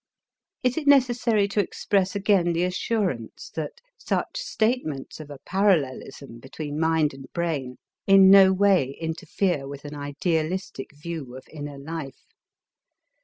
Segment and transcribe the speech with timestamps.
[0.63, 6.79] Is it necessary to express again the assurance that such statements of a parallelism between
[6.79, 7.77] mind and brain
[8.07, 12.23] in no way interfere with an idealistic view of inner life?